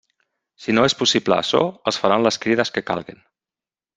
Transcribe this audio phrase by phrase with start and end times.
[0.63, 1.61] Si no és possible açò,
[1.93, 3.23] es faran les crides que calguen.